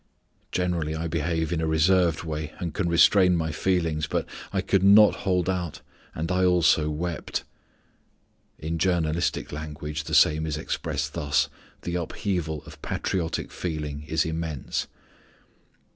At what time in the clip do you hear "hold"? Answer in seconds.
5.27-5.47